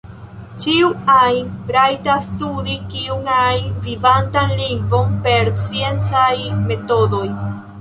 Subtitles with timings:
[0.63, 6.33] Ĉiu ajn rajtas studi kiun ajn vivantan lingvon per sciencaj
[6.65, 7.25] metodoj.